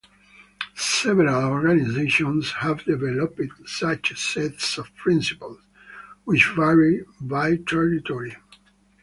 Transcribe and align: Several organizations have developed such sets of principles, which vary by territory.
Several 0.73 1.45
organizations 1.51 2.53
have 2.53 2.83
developed 2.85 3.39
such 3.67 4.19
sets 4.19 4.79
of 4.79 4.89
principles, 4.95 5.59
which 6.23 6.49
vary 6.55 7.05
by 7.21 7.57
territory. 7.57 8.35